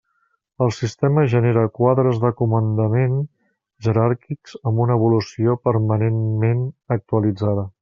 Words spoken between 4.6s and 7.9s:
amb una evolució permanentment actualitzada.